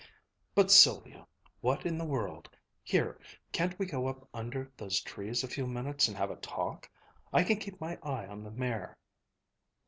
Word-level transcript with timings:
"But, 0.55 0.71
Sylvia, 0.71 1.27
what 1.59 1.85
in 1.85 1.99
the 1.99 2.05
world 2.07 2.49
here, 2.81 3.19
can't 3.51 3.77
we 3.77 3.85
go 3.85 4.07
up 4.07 4.27
under 4.33 4.71
those 4.75 4.99
trees 4.99 5.43
a 5.43 5.47
few 5.47 5.67
minutes 5.67 6.07
and 6.07 6.17
have 6.17 6.31
a 6.31 6.37
talk? 6.37 6.89
I 7.31 7.43
can 7.43 7.57
keep 7.57 7.79
my 7.79 7.99
eye 8.01 8.25
on 8.25 8.41
the 8.43 8.49
mare." 8.49 8.97